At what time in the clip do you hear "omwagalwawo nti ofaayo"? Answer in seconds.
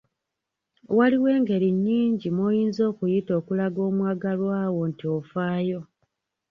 3.89-5.81